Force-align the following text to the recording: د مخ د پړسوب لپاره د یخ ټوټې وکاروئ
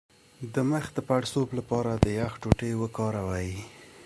د 0.53 0.55
مخ 0.69 0.85
د 0.95 0.99
پړسوب 1.07 1.49
لپاره 1.59 1.91
د 2.03 2.05
یخ 2.19 2.33
ټوټې 2.41 2.71
وکاروئ 2.81 3.51